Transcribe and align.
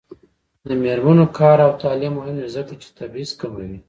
د 0.67 0.69
میرمنو 0.83 1.25
کار 1.37 1.57
او 1.65 1.71
تعلیم 1.83 2.13
مهم 2.19 2.35
دی 2.41 2.47
ځکه 2.55 2.73
چې 2.81 2.87
تبعیض 2.99 3.31
کموي. 3.39 3.77